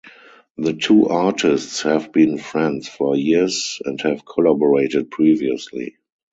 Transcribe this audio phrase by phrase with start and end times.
[0.57, 5.97] The two artists have been friends for years and have collaborated previously.